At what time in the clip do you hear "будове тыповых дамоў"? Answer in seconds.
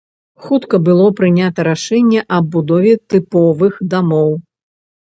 2.57-4.31